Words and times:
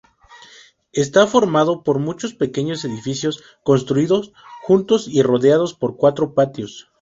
Está 0.93 1.27
formado 1.27 1.83
por 1.83 1.99
muchos 1.99 2.33
pequeños 2.33 2.85
edificios 2.85 3.43
construidos 3.63 4.33
juntos 4.63 5.07
y 5.07 5.21
rodeados 5.21 5.75
por 5.75 5.95
cuatro 5.95 6.33
patios. 6.33 6.89